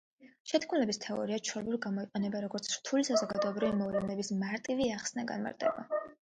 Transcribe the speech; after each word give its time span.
შეთქმულების 0.51 0.97
თეორია, 1.01 1.37
ჩვეულებრივ, 1.49 1.75
გამოიყენება, 1.83 2.41
როგორც 2.45 2.69
რთული 2.77 3.05
საზოგადოებრივი 3.11 3.79
მოვლენების 3.83 4.33
„მარტივი“ 4.45 4.89
ახსნა—განმარტება. 4.97 5.89